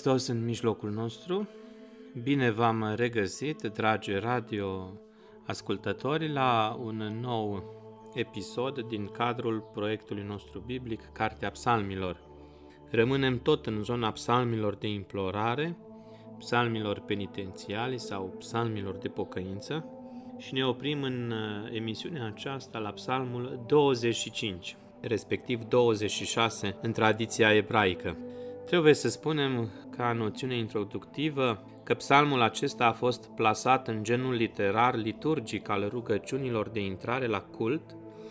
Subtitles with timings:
[0.00, 1.48] Hristos în mijlocul nostru.
[2.22, 4.92] Bine v-am regăsit, dragi radio
[5.46, 7.64] ascultători, la un nou
[8.14, 12.20] episod din cadrul proiectului nostru biblic, Cartea Psalmilor.
[12.90, 15.76] Rămânem tot în zona psalmilor de implorare,
[16.38, 19.84] psalmilor penitențiali sau psalmilor de pocăință
[20.38, 28.16] și ne oprim în uh, emisiunea aceasta la psalmul 25, respectiv 26 în tradiția ebraică.
[28.70, 34.96] Trebuie să spunem, ca noțiune introductivă, că psalmul acesta a fost plasat în genul literar
[34.96, 37.82] liturgic al rugăciunilor de intrare la cult,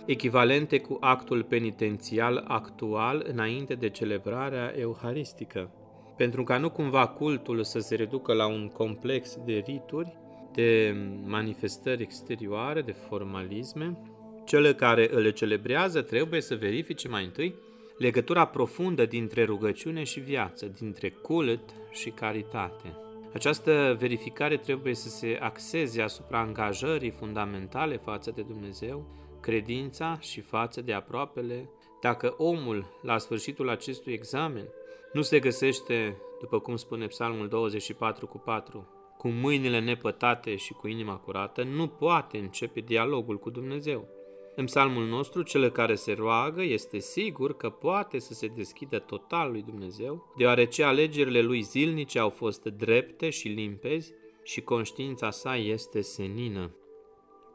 [0.06, 5.72] echivalente cu actul penitențial actual înainte de celebrarea euharistică.
[6.17, 10.17] Pentru ca nu cumva cultul să se reducă la un complex de rituri,
[10.54, 10.95] de
[11.26, 14.00] manifestări exterioare, de formalisme,
[14.45, 17.56] cele care îl celebrează trebuie să verifice mai întâi
[18.00, 22.97] legătura profundă dintre rugăciune și viață, dintre cult și caritate.
[23.33, 29.05] Această verificare trebuie să se axeze asupra angajării fundamentale față de Dumnezeu,
[29.42, 31.70] credința și față de aproapele.
[32.02, 34.66] Dacă omul, la sfârșitul acestui examen,
[35.14, 40.88] nu se găsește, după cum spune Psalmul 24 cu 4, cu mâinile nepătate și cu
[40.88, 44.08] inima curată, nu poate începe dialogul cu Dumnezeu.
[44.55, 49.52] În psalmul nostru, cel care se roagă este sigur că poate să se deschidă total
[49.52, 56.02] lui Dumnezeu, deoarece alegerile lui zilnice au fost drepte și limpezi și conștiința sa este
[56.02, 56.71] senină.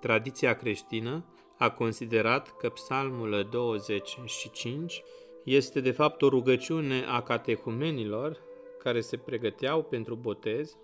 [0.01, 1.25] Tradiția creștină
[1.59, 5.03] a considerat că psalmul 25
[5.45, 8.43] este de fapt o rugăciune a catehumenilor
[8.79, 10.77] care se pregăteau pentru botez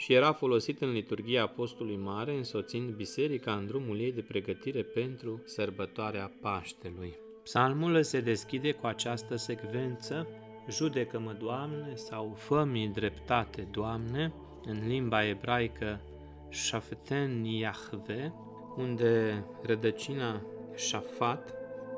[0.00, 5.42] și era folosit în liturgia Apostolului Mare, însoțind biserica în drumul ei de pregătire pentru
[5.44, 7.16] sărbătoarea Paștelui.
[7.42, 10.28] Psalmul se deschide cu această secvență,
[10.68, 14.32] Judecă-mă, Doamne, sau Fă-mi dreptate, Doamne,
[14.64, 16.00] în limba ebraică
[16.48, 18.32] Shaften Yahve,
[18.76, 20.42] unde rădăcina
[20.74, 21.54] Shafat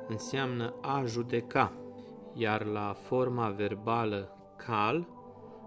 [0.08, 1.72] înseamnă a judeca,
[2.34, 5.08] iar la forma verbală cal,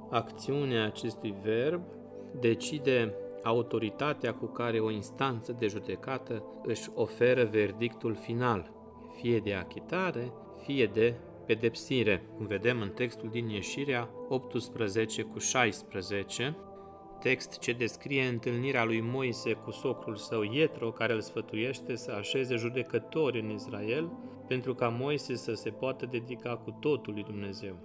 [0.09, 1.81] acțiunea acestui verb
[2.39, 3.13] decide
[3.43, 8.71] autoritatea cu care o instanță de judecată își oferă verdictul final,
[9.15, 10.33] fie de achitare,
[10.63, 12.25] fie de pedepsire.
[12.35, 16.57] Cum vedem în textul din Ieșirea 18 cu 16,
[17.19, 22.55] text ce descrie întâlnirea lui Moise cu socrul său Ietro, care îl sfătuiește să așeze
[22.55, 24.11] judecători în Israel,
[24.47, 27.75] pentru ca Moise să se poată dedica cu totul lui Dumnezeu.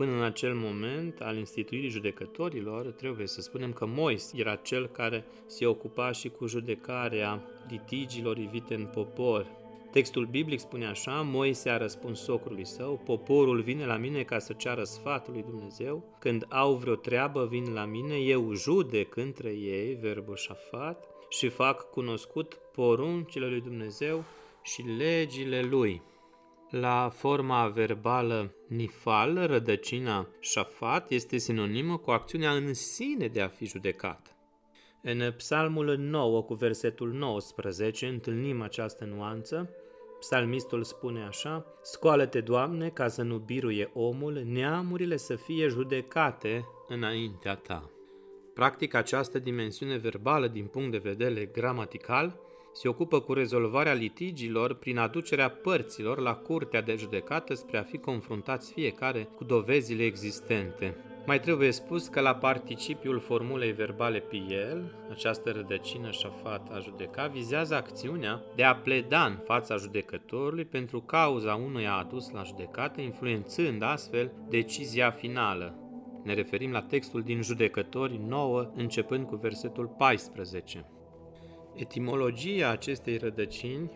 [0.00, 5.24] Până în acel moment al instituirii judecătorilor, trebuie să spunem că Mois era cel care
[5.46, 9.46] se ocupa și cu judecarea litigilor ivite în popor.
[9.90, 14.52] Textul biblic spune așa, Moise a răspuns socrului său, poporul vine la mine ca să
[14.52, 19.94] ceară sfatul lui Dumnezeu, când au vreo treabă vin la mine, eu judec între ei,
[19.94, 24.24] verbul șafat, și fac cunoscut poruncile lui Dumnezeu
[24.62, 26.02] și legile lui.
[26.70, 33.66] La forma verbală nifal, rădăcina șafat este sinonimă cu acțiunea în sine de a fi
[33.66, 34.34] judecat.
[35.02, 39.70] În psalmul 9 cu versetul 19 întâlnim această nuanță.
[40.18, 47.54] Psalmistul spune așa, Scoală-te, Doamne, ca să nu biruie omul, neamurile să fie judecate înaintea
[47.54, 47.90] ta.
[48.54, 52.40] Practic, această dimensiune verbală din punct de vedere gramatical
[52.72, 57.98] se ocupă cu rezolvarea litigiilor prin aducerea părților la curtea de judecată spre a fi
[57.98, 60.96] confruntați fiecare cu dovezile existente.
[61.26, 67.74] Mai trebuie spus că la participiul formulei verbale piel, această rădăcină șafat a judeca, vizează
[67.74, 74.32] acțiunea de a pleda în fața judecătorului pentru cauza unuia adus la judecată, influențând astfel
[74.48, 75.74] decizia finală.
[76.24, 80.86] Ne referim la textul din Judecători 9, începând cu versetul 14.
[81.80, 83.90] Etimologia acestei rădăcini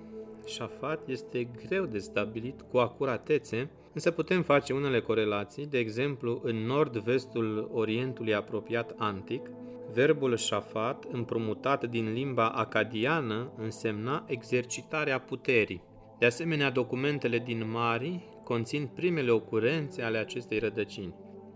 [0.47, 6.57] Șafat este greu de stabilit cu acuratețe, însă putem face unele corelații, de exemplu, în
[6.57, 9.51] nord-vestul Orientului apropiat antic,
[9.93, 15.83] verbul șafat, împrumutat din limba acadiană, însemna exercitarea puterii.
[16.19, 21.15] De asemenea, documentele din Mari conțin primele ocurențe ale acestei rădăcini.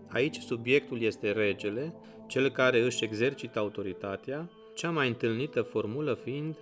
[0.09, 1.93] Aici subiectul este regele,
[2.27, 4.49] cel care își exercită autoritatea,
[4.79, 6.55] cea mai întâlnită formulă fiind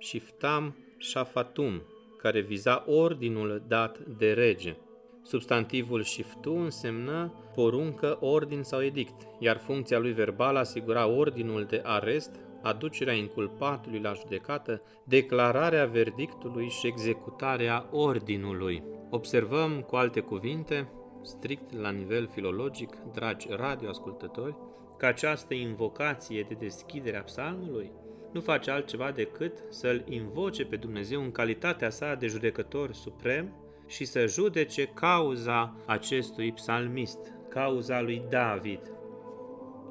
[0.00, 1.82] shiftam shafatum,
[2.18, 4.76] care viza ordinul dat de rege.
[5.22, 12.30] Substantivul shiftu însemnă poruncă, ordin sau edict, iar funcția lui verbală asigura ordinul de arest,
[12.62, 18.82] aducerea inculpatului la judecată, declararea verdictului și executarea ordinului.
[19.10, 20.88] Observăm, cu alte cuvinte,
[21.22, 24.56] strict la nivel filologic, dragi radioascultători,
[24.98, 27.90] că această invocație de deschidere a psalmului
[28.32, 33.52] nu face altceva decât să-L invoce pe Dumnezeu în calitatea sa de judecător suprem
[33.86, 38.80] și să judece cauza acestui psalmist, cauza lui David.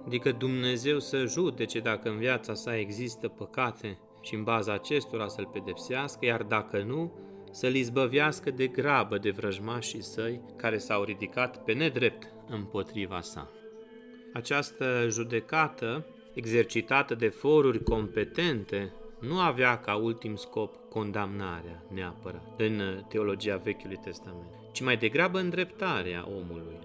[0.06, 5.50] Adică Dumnezeu să judece dacă în viața sa există păcate și în baza acestora să-l
[5.54, 7.14] pedepsească, iar dacă nu,
[7.52, 13.50] să-l izbăvească de grabă de vrăjmașii săi care s-au ridicat pe nedrept împotriva sa.
[14.36, 23.58] Această judecată, exercitată de foruri competente, nu avea ca ultim scop condamnarea neapărat în teologia
[23.58, 26.80] Vechiului Testament, ci mai degrabă îndreptarea omului.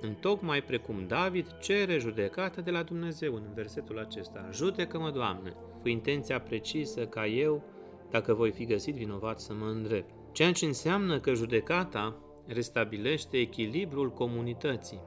[0.00, 4.48] Întocmai precum David cere judecată de la Dumnezeu în versetul acesta.
[4.52, 7.62] Judecă-mă, Doamne, cu intenția precisă ca eu,
[8.10, 10.10] dacă voi fi găsit vinovat, să mă îndrept.
[10.32, 12.16] Ceea ce înseamnă că judecata
[12.46, 15.00] restabilește echilibrul comunității.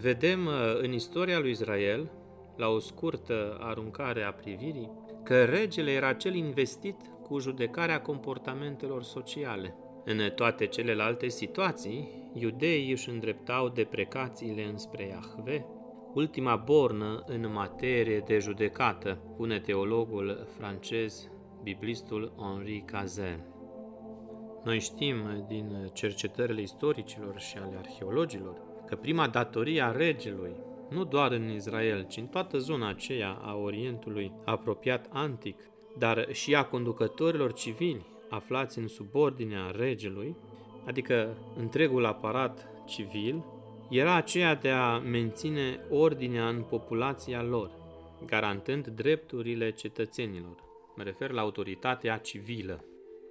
[0.00, 2.10] Vedem uh, în istoria lui Israel,
[2.56, 4.90] la o scurtă aruncare a privirii,
[5.22, 9.74] că regele era cel investit cu judecarea comportamentelor sociale.
[10.04, 15.66] În toate celelalte situații, iudeii își îndreptau deprecațiile înspre Iahve,
[16.14, 21.30] ultima bornă în materie de judecată, pune teologul francez,
[21.62, 23.44] biblistul Henri Cazin.
[24.64, 30.56] Noi știm din cercetările istoricilor și ale arheologilor că prima datorie a regelui,
[30.90, 35.60] nu doar în Israel, ci în toată zona aceea a Orientului apropiat antic,
[35.98, 40.36] dar și a conducătorilor civili aflați în subordinea regelui,
[40.86, 43.44] adică întregul aparat civil,
[43.90, 47.70] era aceea de a menține ordinea în populația lor,
[48.26, 50.56] garantând drepturile cetățenilor.
[50.96, 52.84] Mă refer la autoritatea civilă.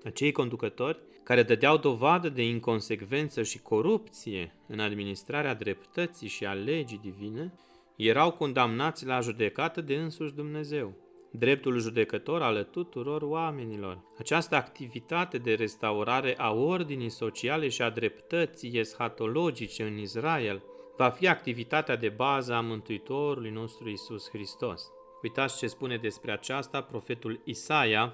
[0.03, 6.99] Acei conducători care dădeau dovadă de inconsecvență și corupție în administrarea dreptății și a legii
[7.03, 7.53] divine,
[7.95, 10.93] erau condamnați la judecată de însuși Dumnezeu,
[11.31, 14.03] dreptul judecător al tuturor oamenilor.
[14.17, 20.63] Această activitate de restaurare a ordinii sociale și a dreptății eschatologice în Israel
[20.97, 24.91] va fi activitatea de bază a Mântuitorului nostru Isus Hristos.
[25.23, 28.13] Uitați ce spune despre aceasta profetul Isaia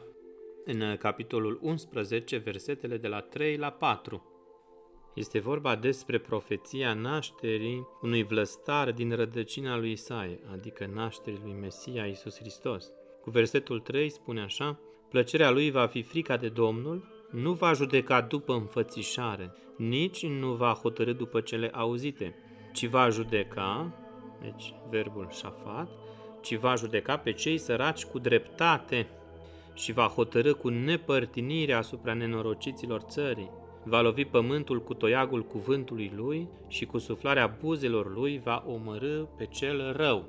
[0.71, 4.23] în capitolul 11, versetele de la 3 la 4.
[5.15, 12.05] Este vorba despre profeția nașterii unui vlăstar din rădăcina lui Isaia, adică nașterii lui Mesia
[12.05, 12.91] Isus Hristos.
[13.21, 14.79] Cu versetul 3 spune așa,
[15.09, 20.73] Plăcerea lui va fi frica de Domnul, nu va judeca după înfățișare, nici nu va
[20.73, 22.35] hotărâ după cele auzite,
[22.73, 23.93] ci va judeca,
[24.41, 25.89] deci verbul șafat,
[26.41, 29.07] ci va judeca pe cei săraci cu dreptate
[29.73, 33.51] și va hotărâ cu nepărtinire asupra nenorociților țării.
[33.83, 39.45] Va lovi pământul cu toiagul cuvântului lui și cu suflarea buzelor lui va omorâ pe
[39.45, 40.25] cel rău.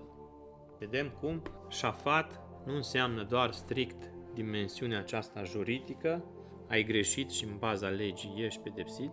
[0.79, 6.25] Vedem cum șafat nu înseamnă doar strict dimensiunea aceasta juridică,
[6.69, 9.13] ai greșit și în baza legii ești pedepsit,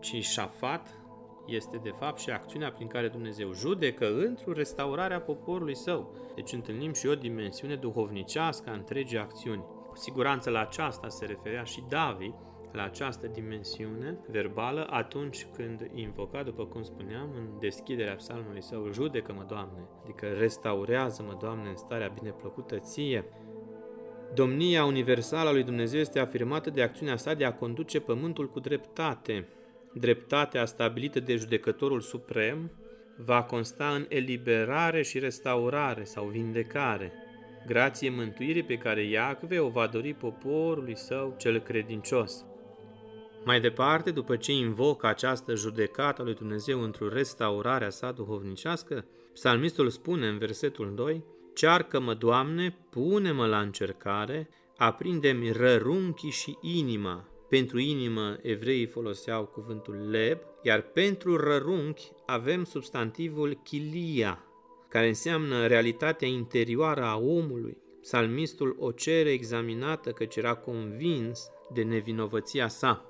[0.00, 0.98] ci șafat
[1.46, 6.14] este de fapt și acțiunea prin care Dumnezeu judecă într-o restaurarea poporului său.
[6.34, 9.64] Deci întâlnim și o dimensiune duhovnicească a întregii acțiuni.
[9.88, 12.34] Cu siguranță la aceasta se referea și David,
[12.72, 19.44] la această dimensiune verbală atunci când invoca, după cum spuneam, în deschiderea psalmului său, judecă-mă,
[19.48, 23.24] Doamne, adică restaurează-mă, Doamne, în starea bineplăcută ție.
[24.34, 28.60] Domnia universală a lui Dumnezeu este afirmată de acțiunea sa de a conduce pământul cu
[28.60, 29.48] dreptate.
[29.94, 32.70] Dreptatea stabilită de judecătorul suprem
[33.16, 37.12] va consta în eliberare și restaurare sau vindecare,
[37.66, 42.44] grație mântuirii pe care Iacve o va dori poporului său cel credincios.
[43.44, 49.04] Mai departe, după ce invocă această judecată a lui Dumnezeu într-o restaurare a sa duhovnicească,
[49.32, 51.24] psalmistul spune în versetul 2,
[51.54, 60.38] Cearcă-mă, Doamne, pune-mă la încercare, aprinde-mi rărunchii și inima, pentru inimă evreii foloseau cuvântul leb,
[60.62, 64.44] iar pentru rărunchi avem substantivul chilia,
[64.88, 67.76] care înseamnă realitatea interioară a omului.
[68.00, 73.08] Psalmistul o cere examinată căci era convins de nevinovăția sa.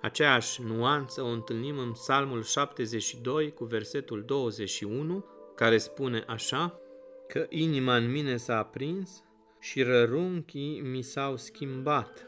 [0.00, 5.24] Aceeași nuanță o întâlnim în Psalmul 72 cu versetul 21,
[5.54, 6.78] care spune așa,
[7.28, 9.22] că inima în mine s-a aprins
[9.60, 12.26] și rărunchii mi s-au schimbat.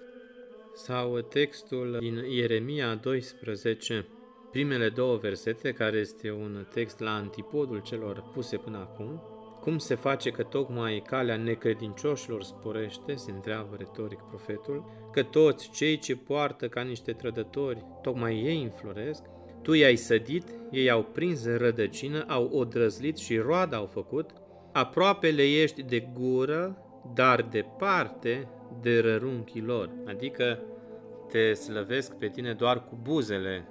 [0.76, 4.06] Sau textul din Ieremia 12,
[4.50, 9.23] primele două versete, care este un text la antipodul celor puse până acum,
[9.61, 15.99] cum se face că tocmai calea necredincioșilor sporește, se întreabă retoric profetul, că toți cei
[15.99, 19.23] ce poartă ca niște trădători, tocmai ei înfloresc,
[19.62, 24.30] tu i-ai sădit, ei au prins rădăcină, au odrăzlit și roada au făcut,
[24.73, 26.78] aproape le ești de gură,
[27.14, 28.49] dar departe
[28.80, 29.90] de rărunchii lor.
[30.06, 30.58] Adică
[31.28, 33.68] te slăvesc pe tine doar cu buzele,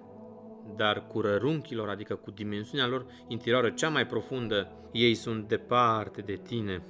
[0.76, 6.34] dar cu rărunchilor, adică cu dimensiunea lor interioară cea mai profundă, ei sunt departe de
[6.34, 6.84] tine.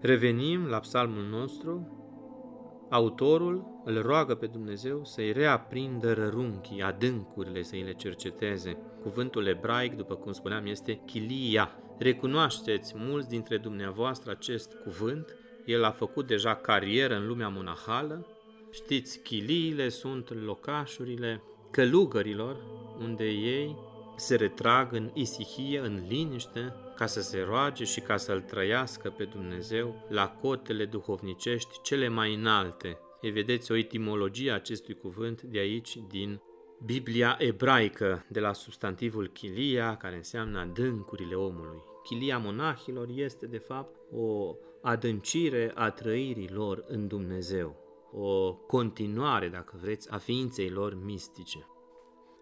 [0.00, 1.90] Revenim la psalmul nostru.
[2.90, 8.76] Autorul îl roagă pe Dumnezeu să-i reaprindă rărunchii, adâncurile, să-i le cerceteze.
[9.02, 11.70] Cuvântul ebraic, după cum spuneam, este chilia.
[11.98, 15.34] Recunoașteți mulți dintre dumneavoastră acest cuvânt,
[15.66, 18.26] el a făcut deja carieră în lumea monahală.
[18.70, 22.56] Știți, chiliile sunt locașurile călugărilor,
[22.98, 23.76] unde ei
[24.16, 29.24] se retrag în isihie, în liniște, ca să se roage și ca să-L trăiască pe
[29.24, 32.98] Dumnezeu la cotele duhovnicești cele mai înalte.
[33.20, 36.40] E vedeți o etimologie a acestui cuvânt de aici, din
[36.84, 41.82] Biblia ebraică, de la substantivul chilia, care înseamnă adâncurile omului.
[42.02, 47.76] Chilia monahilor este, de fapt, o adâncire a trăirii lor în Dumnezeu,
[48.12, 51.66] o continuare, dacă vreți, a ființei lor mistice.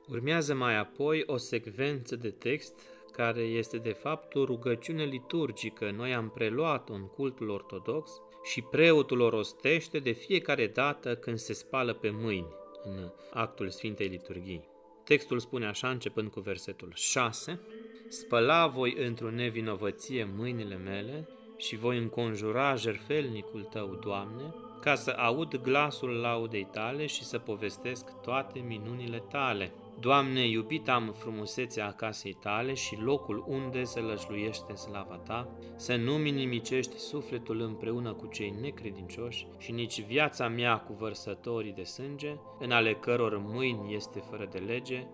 [0.08, 2.80] Urmează mai apoi o secvență de text
[3.12, 5.90] care este de fapt o rugăciune liturgică.
[5.90, 8.10] Noi am preluat-o în cultul ortodox
[8.42, 12.46] și preotul o rostește de fiecare dată când se spală pe mâini
[12.82, 14.68] în actul Sfintei Liturghii.
[15.04, 17.60] Textul spune așa, începând cu versetul 6,
[18.08, 25.56] Spăla voi într-o nevinovăție mâinile mele și voi înconjura jerfelnicul tău, Doamne, ca să aud
[25.56, 29.72] glasul laudei tale și să povestesc toate minunile tale.
[30.00, 36.12] Doamne, iubit am frumusețea casei tale și locul unde se lășluiește slava ta, să nu
[36.12, 42.70] minimicești sufletul împreună cu cei necredincioși și nici viața mea cu vărsătorii de sânge, în
[42.70, 45.06] ale căror mâini este fără de lege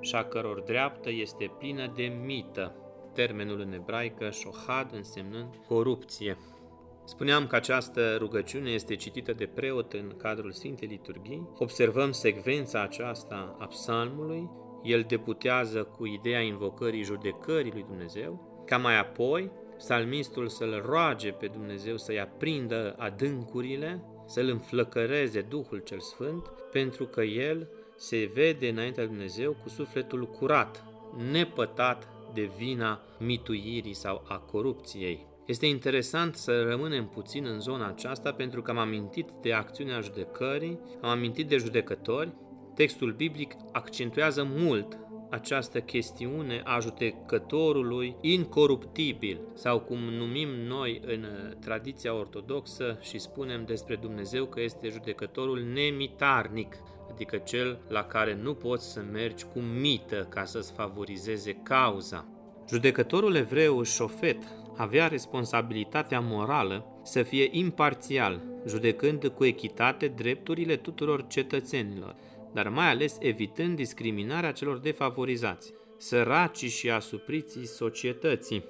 [0.00, 2.74] și a căror dreaptă este plină de mită.
[3.16, 6.36] Termenul în ebraică, shohad, însemnând corupție.
[7.04, 11.48] Spuneam că această rugăciune este citită de preot în cadrul Sfintei Liturghii.
[11.58, 14.50] Observăm secvența aceasta a psalmului.
[14.82, 21.46] El deputează cu ideea invocării judecării lui Dumnezeu, ca mai apoi psalmistul să-l roage pe
[21.46, 29.02] Dumnezeu să-i aprindă adâncurile, să-l înflăcăreze Duhul cel Sfânt, pentru că el se vede înaintea
[29.02, 30.84] lui Dumnezeu cu sufletul curat,
[31.30, 35.26] nepătat de vina mituirii sau a corupției.
[35.46, 40.80] Este interesant să rămânem puțin în zona aceasta pentru că am amintit de acțiunea judecării,
[41.00, 42.32] am amintit de judecători.
[42.74, 44.98] Textul biblic accentuează mult
[45.30, 51.26] această chestiune a judecătorului incoruptibil sau cum numim noi în
[51.60, 56.76] tradiția ortodoxă și spunem despre Dumnezeu că este judecătorul nemitarnic,
[57.16, 62.28] adică cel la care nu poți să mergi cu mită ca să-ți favorizeze cauza.
[62.68, 64.38] Judecătorul evreu șofet
[64.76, 72.16] avea responsabilitatea morală să fie imparțial, judecând cu echitate drepturile tuturor cetățenilor,
[72.52, 78.64] dar mai ales evitând discriminarea celor defavorizați, săracii și asupriții societății.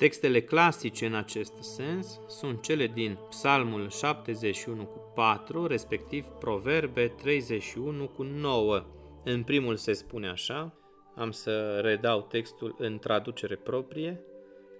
[0.00, 8.06] Textele clasice în acest sens sunt cele din Psalmul 71 cu 4, respectiv Proverbe 31
[8.08, 8.84] cu 9.
[9.24, 10.74] În primul se spune așa,
[11.16, 14.20] am să redau textul în traducere proprie,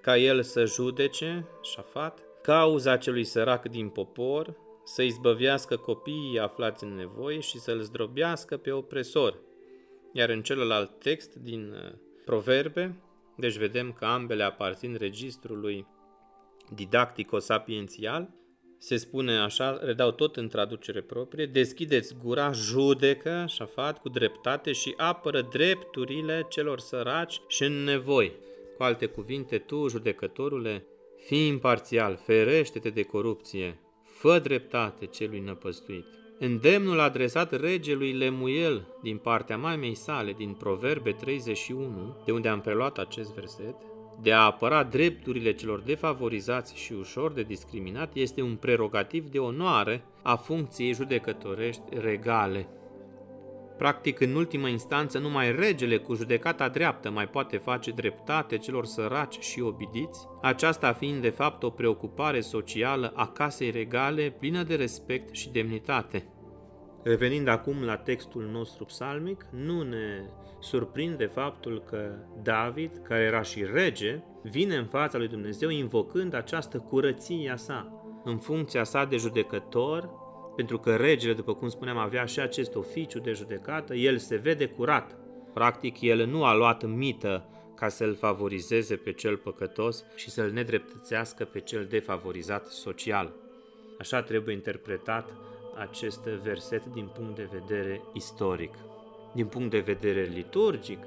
[0.01, 6.95] ca el să judece, șafat, cauza celui sărac din popor, să izbăvească copiii aflați în
[6.95, 9.39] nevoie și să-l zdrobească pe opresor.
[10.13, 11.93] Iar în celălalt text din uh,
[12.25, 15.87] Proverbe, deci vedem că ambele aparțin registrului
[16.75, 18.31] didactico-sapiențial,
[18.79, 24.95] se spune așa, redau tot în traducere proprie, deschideți gura, judecă, șafat, cu dreptate și
[24.97, 28.33] apără drepturile celor săraci și în nevoi.
[28.77, 36.20] Cu alte cuvinte, tu, judecătorule, fii imparțial, ferește-te de corupție, fă dreptate celui năpăstuit.
[36.43, 42.99] Îndemnul adresat regelui Lemuel din partea mamei sale din Proverbe 31, de unde am preluat
[42.99, 43.75] acest verset,
[44.23, 50.05] de a apăra drepturile celor defavorizați și ușor de discriminat este un prerogativ de onoare
[50.23, 52.69] a funcției judecătorești regale.
[53.81, 59.39] Practic, în ultimă instanță, numai regele cu judecata dreaptă mai poate face dreptate celor săraci
[59.39, 65.35] și obidiți, aceasta fiind de fapt o preocupare socială a casei regale plină de respect
[65.35, 66.27] și demnitate.
[67.03, 73.65] Revenind acum la textul nostru psalmic, nu ne surprinde faptul că David, care era și
[73.73, 78.05] rege, vine în fața lui Dumnezeu invocând această curăție a sa.
[78.25, 80.11] În funcția sa de judecător,
[80.57, 84.67] pentru că regele, după cum spuneam, avea și acest oficiu de judecată, el se vede
[84.67, 85.17] curat.
[85.55, 91.45] Practic, el nu a luat mită ca să-l favorizeze pe cel păcătos și să-l nedreptățească
[91.45, 93.33] pe cel defavorizat social.
[93.99, 95.29] Așa trebuie interpretat
[95.79, 98.75] acest verset din punct de vedere istoric.
[99.35, 100.99] Din punct de vedere liturgic,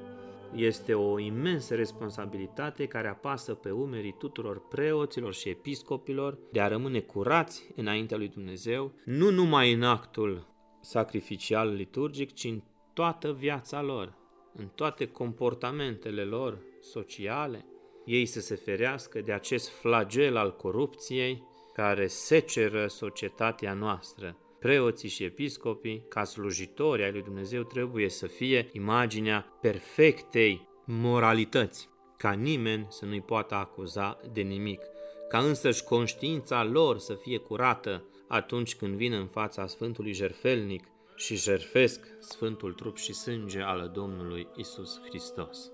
[0.56, 7.00] este o imensă responsabilitate care apasă pe umerii tuturor preoților și episcopilor de a rămâne
[7.00, 10.48] curați înaintea lui Dumnezeu, nu numai în actul
[10.82, 12.62] sacrificial liturgic, ci în
[12.94, 14.14] toată viața lor,
[14.56, 17.66] în toate comportamentele lor sociale,
[18.06, 21.44] ei să se ferească de acest flagel al corupției
[21.74, 28.70] care seceră societatea noastră preoții și episcopii, ca slujitori ai lui Dumnezeu, trebuie să fie
[28.72, 34.82] imaginea perfectei moralități, ca nimeni să nu-i poată acuza de nimic,
[35.30, 40.84] ca însăși conștiința lor să fie curată atunci când vin în fața Sfântului Jerfelnic
[41.16, 45.72] și jerfesc Sfântul trup și sânge al Domnului Isus Hristos.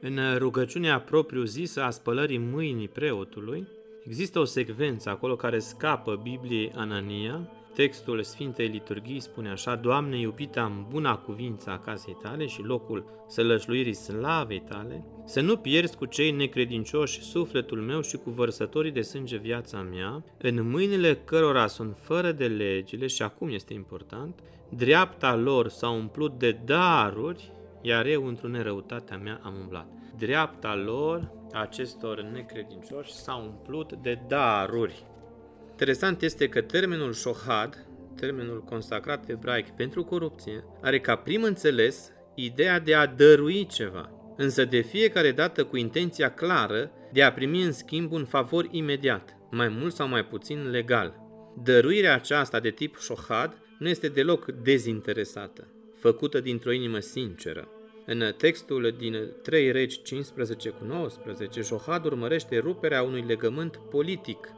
[0.00, 3.68] În rugăciunea propriu-zisă a spălării mâinii preotului,
[4.04, 10.64] există o secvență acolo care scapă Bibliei Anania, Textul Sfintei Liturghii spune așa, Doamne, iubita
[10.64, 16.04] în buna cuvință a casei tale și locul sălășluirii slavei tale, să nu pierzi cu
[16.04, 21.96] cei necredincioși sufletul meu și cu vărsătorii de sânge viața mea, în mâinile cărora sunt
[22.00, 28.26] fără de legile, și acum este important, dreapta lor s-a umplut de daruri, iar eu
[28.26, 29.86] într-o nerăutatea mea am umblat.
[30.18, 35.04] Dreapta lor, acestor necredincioși, s-a umplut de daruri.
[35.76, 42.78] Interesant este că termenul shohad, termenul consacrat ebraic pentru corupție, are ca prim înțeles ideea
[42.78, 47.72] de a dărui ceva, însă de fiecare dată cu intenția clară de a primi în
[47.72, 51.14] schimb un favor imediat, mai mult sau mai puțin legal.
[51.62, 57.68] Dăruirea aceasta de tip shohad nu este deloc dezinteresată, făcută dintr-o inimă sinceră.
[58.06, 64.50] În textul din 3 regi 15 cu 19, Shohad urmărește ruperea unui legământ politic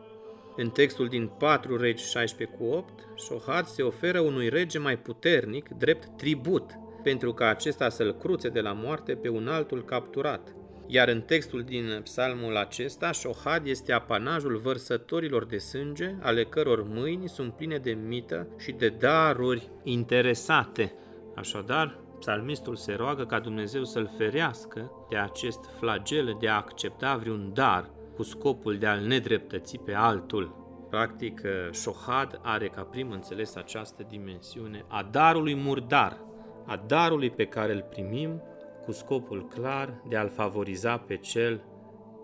[0.60, 5.68] în textul din 4 regi 16 cu 8, Shohad se oferă unui rege mai puternic
[5.68, 6.70] drept tribut,
[7.02, 10.54] pentru ca acesta să-l cruțe de la moarte pe un altul capturat.
[10.86, 17.28] Iar în textul din psalmul acesta, Shohad este apanajul vărsătorilor de sânge, ale căror mâini
[17.28, 20.94] sunt pline de mită și de daruri interesate.
[21.34, 27.50] Așadar, psalmistul se roagă ca Dumnezeu să-l ferească de acest flagel de a accepta vreun
[27.54, 30.66] dar cu scopul de a-l nedreptăți pe altul.
[30.90, 36.20] Practic, Shohad are ca prim înțeles această dimensiune a darului murdar,
[36.66, 38.42] a darului pe care îl primim
[38.84, 41.64] cu scopul clar de a-l favoriza pe cel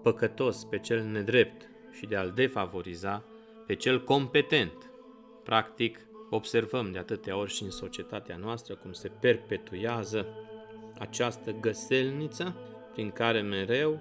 [0.02, 3.24] păcătos, pe cel nedrept și de a-l defavoriza
[3.66, 4.90] pe cel competent.
[5.44, 10.26] Practic, observăm de atâtea ori și în societatea noastră cum se perpetuează
[10.98, 12.56] această găselniță
[12.92, 14.00] prin care mereu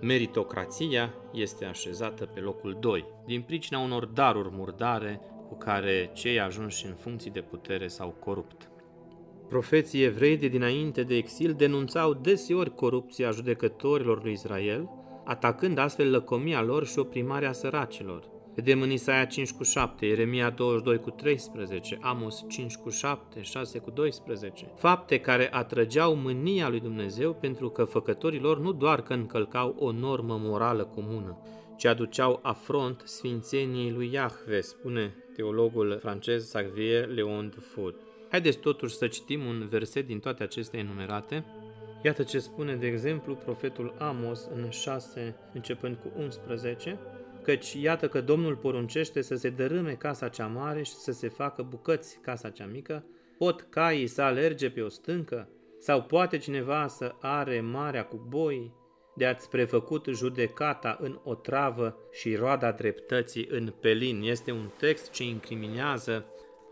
[0.00, 6.86] meritocrația este așezată pe locul 2, din pricina unor daruri murdare cu care cei ajunși
[6.86, 8.70] în funcții de putere s-au corupt.
[9.48, 14.90] Profeții evrei de dinainte de exil denunțau deseori corupția judecătorilor lui Israel,
[15.24, 20.98] atacând astfel lăcomia lor și oprimarea săracilor– Vedem în Isaia 5 cu 7, Ieremia 22
[20.98, 24.70] cu 13, Amos 5 cu 7, 6 cu 12.
[24.76, 29.92] Fapte care atrăgeau mânia lui Dumnezeu pentru că făcătorii lor nu doar că încălcau o
[29.92, 31.38] normă morală comună,
[31.76, 37.94] ci aduceau afront sfințeniei lui Iahve, spune teologul francez Xavier Leon de Food.
[38.30, 41.44] Haideți totuși să citim un verset din toate acestea enumerate.
[42.02, 46.98] Iată ce spune, de exemplu, profetul Amos în 6, începând cu 11,
[47.48, 51.62] căci iată că Domnul poruncește să se dărâme casa cea mare și să se facă
[51.62, 53.04] bucăți casa cea mică,
[53.38, 58.74] pot caii să alerge pe o stâncă, sau poate cineva să are marea cu boi,
[59.16, 64.22] de ați prefăcut judecata în otravă și roada dreptății în pelin.
[64.22, 66.24] Este un text ce incriminează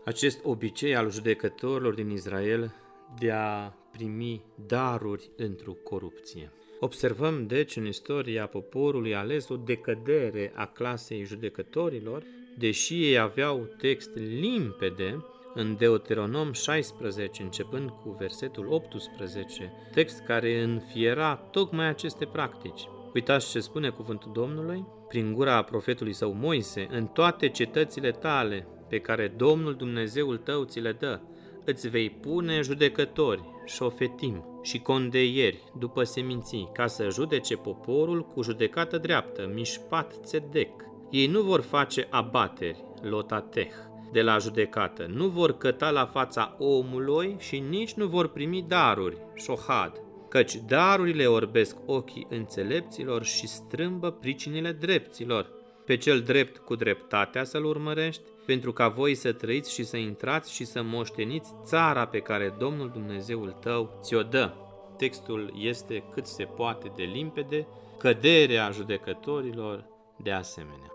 [0.05, 2.73] acest obicei al judecătorilor din Israel
[3.19, 6.51] de a primi daruri într-o corupție.
[6.79, 12.23] Observăm deci în istoria poporului ales o decădere a clasei judecătorilor,
[12.57, 21.35] deși ei aveau text limpede în Deuteronom 16, începând cu versetul 18, text care înfiera
[21.35, 22.87] tocmai aceste practici.
[23.13, 28.99] Uitați ce spune cuvântul Domnului prin gura profetului său Moise, în toate cetățile tale pe
[28.99, 31.19] care Domnul Dumnezeul tău ți le dă,
[31.65, 38.97] îți vei pune judecători, șofetim și condeieri după seminții, ca să judece poporul cu judecată
[38.97, 40.69] dreaptă, mișpat țedec.
[41.09, 43.71] Ei nu vor face abateri, lotateh,
[44.11, 49.17] de la judecată, nu vor căta la fața omului și nici nu vor primi daruri,
[49.35, 55.56] șohad, căci darurile orbesc ochii înțelepților și strâmbă pricinile drepților.
[55.87, 60.53] Pe cel drept cu dreptatea să-l urmărești, pentru ca voi să trăiți și să intrați
[60.53, 64.53] și să moșteniți țara pe care Domnul Dumnezeul tău ți-o dă.
[64.97, 69.85] Textul este cât se poate de limpede, căderea judecătorilor
[70.17, 70.91] de asemenea.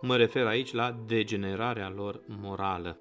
[0.00, 3.00] Mă refer aici la degenerarea lor morală.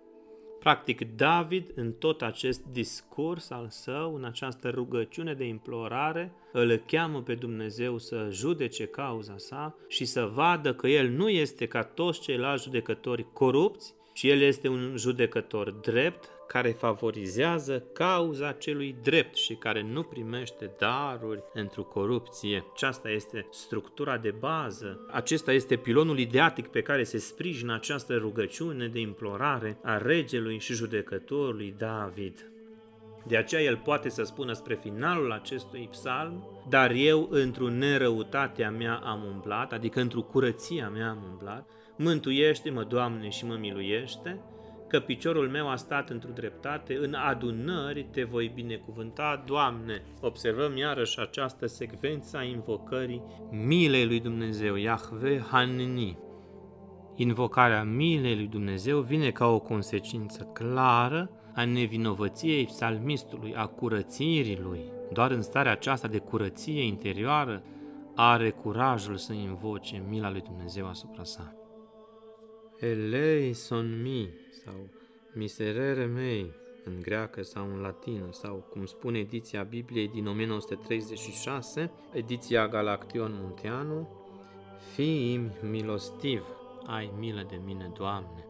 [0.65, 7.21] Practic, David, în tot acest discurs al său, în această rugăciune de implorare, îl cheamă
[7.21, 12.21] pe Dumnezeu să judece cauza sa și să vadă că el nu este ca toți
[12.21, 19.53] ceilalți judecători corupți, ci el este un judecător drept, care favorizează cauza celui drept și
[19.53, 22.65] care nu primește daruri pentru corupție.
[22.73, 25.05] Aceasta este structura de bază.
[25.11, 30.73] Acesta este pilonul ideatic pe care se sprijină această rugăciune de implorare a regelui și
[30.73, 32.49] judecătorului David.
[33.27, 38.95] De aceea el poate să spună spre finalul acestui psalm, dar eu într-o nerăutatea mea
[38.95, 44.39] am umblat, adică într-o curăția mea am umblat, mântuiește-mă, Doamne, și mă miluiește,
[44.87, 50.03] că piciorul meu a stat într-o dreptate, în adunări te voi binecuvânta, Doamne.
[50.21, 56.17] Observăm iarăși această secvență a invocării milei lui Dumnezeu, Yahve Hanni.
[57.15, 64.81] Invocarea milei lui Dumnezeu vine ca o consecință clară a nevinovăției psalmistului, a curățirii lui.
[65.13, 67.63] Doar în starea aceasta de curăție interioară
[68.15, 71.55] are curajul să invoce mila lui Dumnezeu asupra sa.
[72.79, 74.29] Elei son mi,
[74.63, 74.89] sau
[75.33, 76.53] miserere mei,
[76.85, 84.09] în greacă sau în latină, sau cum spune ediția Bibliei din 1936, ediția Galaction Munteanu,
[84.93, 86.43] fii milostiv,
[86.85, 88.45] ai milă de mine, Doamne.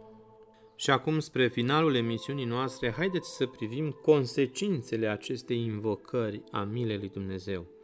[0.76, 7.10] Și acum, spre finalul emisiunii noastre, haideți să privim consecințele acestei invocări a milei lui
[7.10, 7.75] Dumnezeu.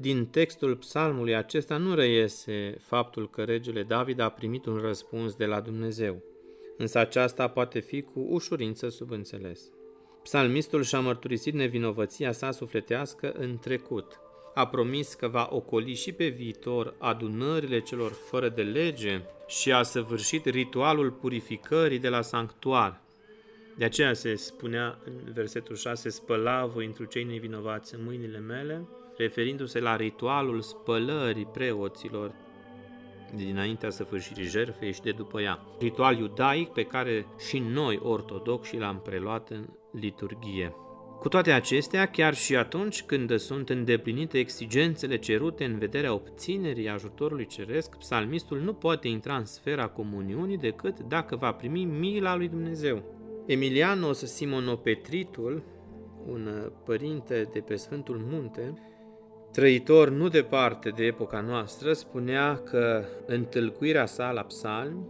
[0.00, 5.44] Din textul psalmului acesta nu reiese faptul că regele David a primit un răspuns de
[5.44, 6.22] la Dumnezeu,
[6.76, 9.60] însă aceasta poate fi cu ușurință subînțeles.
[10.22, 14.20] Psalmistul și-a mărturisit nevinovăția sa sufletească în trecut.
[14.54, 19.82] A promis că va ocoli și pe viitor adunările celor fără de lege și a
[19.82, 23.02] săvârșit ritualul purificării de la sanctuar.
[23.76, 28.88] De aceea se spunea în versetul 6, spăla voi întru cei nevinovați în mâinile mele,
[29.20, 32.32] referindu-se la ritualul spălării preoților
[33.34, 35.58] dinaintea săvârșirii jertfei și de după ea.
[35.78, 40.74] Ritual iudaic pe care și noi ortodoxi l-am preluat în liturghie.
[41.18, 47.46] Cu toate acestea, chiar și atunci când sunt îndeplinite exigențele cerute în vederea obținerii ajutorului
[47.46, 53.02] ceresc, psalmistul nu poate intra în sfera comuniunii decât dacă va primi mila lui Dumnezeu.
[53.46, 55.62] Emilianos Simonopetritul,
[56.26, 58.89] un părinte de pe Sfântul Munte,
[59.52, 65.06] trăitor nu departe de epoca noastră, spunea că în tâlcuirea sa la psalmi,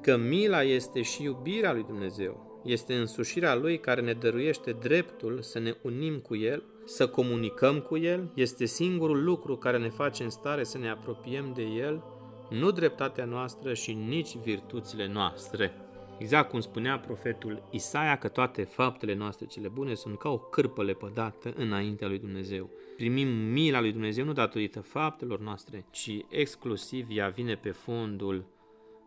[0.00, 5.58] că mila este și iubirea lui Dumnezeu, este însușirea lui care ne dăruiește dreptul să
[5.58, 10.30] ne unim cu el, să comunicăm cu el, este singurul lucru care ne face în
[10.30, 12.02] stare să ne apropiem de el,
[12.50, 15.72] nu dreptatea noastră și nici virtuțile noastre.
[16.18, 20.82] Exact cum spunea profetul Isaia că toate faptele noastre cele bune sunt ca o cârpă
[20.82, 22.70] lepădată înaintea lui Dumnezeu.
[23.00, 28.44] Primim mila lui Dumnezeu nu datorită faptelor noastre, ci exclusiv ea vine pe fondul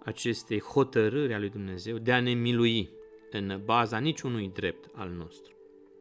[0.04, 2.90] acestei hotărâri a lui Dumnezeu de a ne milui
[3.32, 5.54] în baza niciunui drept al nostru.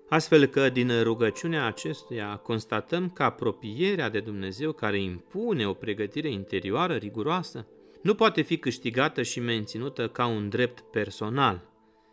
[0.08, 6.94] Astfel că din rugăciunea acestuia constatăm că apropierea de Dumnezeu care impune o pregătire interioară
[6.94, 7.66] riguroasă
[8.02, 11.68] nu poate fi câștigată și menținută ca un drept personal,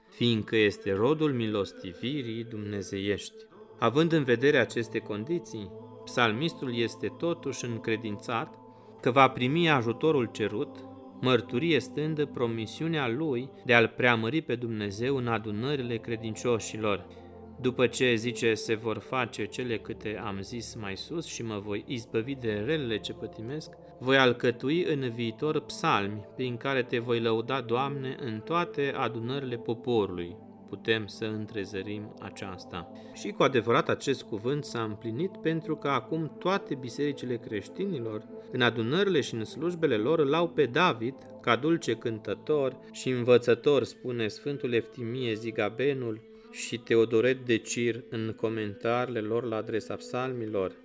[0.10, 3.48] fiindcă este rodul milostivirii dumnezeiești.
[3.80, 5.72] Având în vedere aceste condiții,
[6.04, 8.54] psalmistul este totuși încredințat
[9.02, 10.78] că va primi ajutorul cerut
[11.22, 17.06] mărturie stând promisiunea lui de a-L preamări pe Dumnezeu în adunările credincioșilor.
[17.62, 21.84] După ce zice se vor face cele câte am zis mai sus și mă voi
[21.88, 27.62] izbăvi de relele ce pătimesc, voi alcătui în viitor psalmi prin care te voi lăuda,
[27.62, 30.36] Doamne, în toate adunările poporului.
[30.70, 32.92] Putem să întrezărim aceasta.
[33.14, 39.22] Și cu adevărat acest cuvânt s-a împlinit pentru că acum toate bisericile creștinilor, în adunările
[39.22, 44.74] și în slujbele lor, îl au pe David ca dulce cântător și învățător, spune Sfântul
[44.74, 50.76] Eftimie Zigabenul, și Teodoret de Cir în comentariile lor la adresa psalmilor.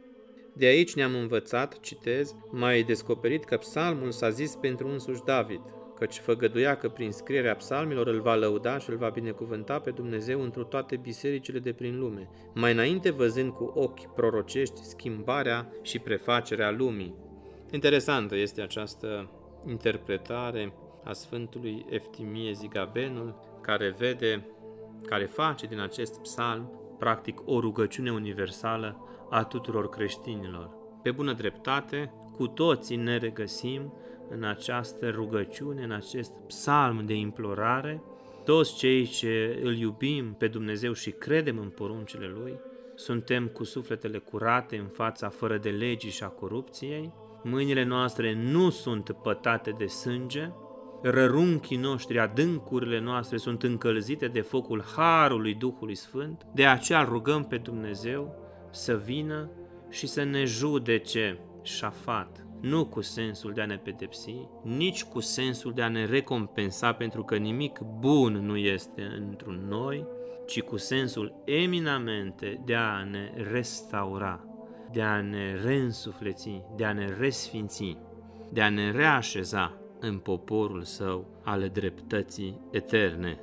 [0.52, 5.60] De aici ne-am învățat, citez, mai descoperit că psalmul s-a zis pentru însuși David,
[5.98, 10.42] căci făgăduia că prin scrierea psalmilor îl va lăuda și îl va binecuvânta pe Dumnezeu
[10.42, 16.70] întru toate bisericile de prin lume, mai înainte văzând cu ochi prorocești schimbarea și prefacerea
[16.70, 17.14] lumii.
[17.70, 19.30] Interesantă este această
[19.68, 20.72] interpretare
[21.04, 24.48] a Sfântului Eftimie Zigabenul, care vede
[25.06, 30.70] care face din acest psalm practic o rugăciune universală a tuturor creștinilor.
[31.02, 33.92] Pe bună dreptate, cu toții ne regăsim
[34.28, 38.02] în această rugăciune, în acest psalm de implorare,
[38.44, 42.60] toți cei ce îl iubim pe Dumnezeu și credem în poruncile Lui,
[42.94, 48.70] suntem cu sufletele curate în fața fără de legii și a corupției, mâinile noastre nu
[48.70, 50.50] sunt pătate de sânge,
[51.02, 57.56] rărunchii noștri, adâncurile noastre sunt încălzite de focul Harului Duhului Sfânt, de aceea rugăm pe
[57.56, 58.34] Dumnezeu
[58.70, 59.50] să vină
[59.90, 65.72] și să ne judece șafat, nu cu sensul de a ne pedepsi, nici cu sensul
[65.72, 70.06] de a ne recompensa pentru că nimic bun nu este într-un noi,
[70.46, 74.44] ci cu sensul eminamente de a ne restaura,
[74.92, 77.98] de a ne reînsufleți, de a ne resfinți,
[78.52, 83.40] de a ne reașeza în poporul său ale dreptății eterne.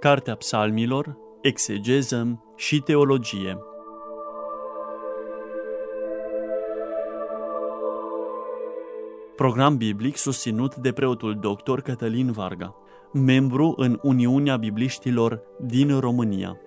[0.00, 3.58] Cartea Psalmilor, Exegeză și Teologie
[9.36, 11.80] Program biblic susținut de preotul dr.
[11.80, 12.76] Cătălin Varga,
[13.12, 16.60] membru în Uniunea Bibliștilor din România.